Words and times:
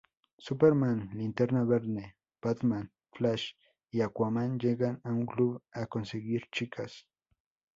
Superman, 0.45 1.11
Linterna 1.13 1.63
Verde, 1.63 2.15
Batman, 2.41 2.89
Flash, 3.13 3.55
y 3.91 4.01
Aquaman 4.01 4.57
llegan 4.57 4.99
a 5.03 5.11
un 5.11 5.27
club 5.27 5.61
a 5.73 5.85
conseguir 5.85 6.47
chicas. 6.51 7.05